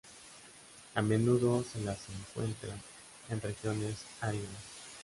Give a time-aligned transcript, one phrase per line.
[0.95, 2.75] A menudo se las encuentra
[3.29, 4.57] en regiones áridas.